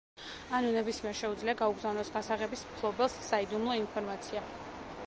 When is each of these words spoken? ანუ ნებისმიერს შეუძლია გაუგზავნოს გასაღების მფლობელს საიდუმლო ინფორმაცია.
ანუ 0.59 0.69
ნებისმიერს 0.75 1.19
შეუძლია 1.25 1.55
გაუგზავნოს 1.59 2.11
გასაღების 2.17 2.65
მფლობელს 2.71 3.21
საიდუმლო 3.31 3.79
ინფორმაცია. 3.83 4.47